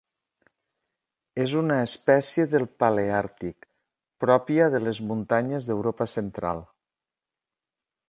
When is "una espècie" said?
1.61-2.47